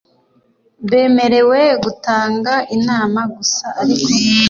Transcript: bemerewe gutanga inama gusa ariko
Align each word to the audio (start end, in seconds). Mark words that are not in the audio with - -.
bemerewe 0.89 1.61
gutanga 1.83 2.53
inama 2.75 3.21
gusa 3.35 3.65
ariko 3.81 4.07